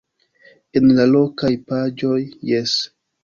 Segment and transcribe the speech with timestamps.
[0.79, 2.17] En la lokaj paĝoj-
[2.53, 2.77] jes.